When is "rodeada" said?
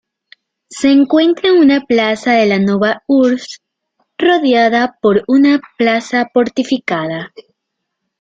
4.17-4.97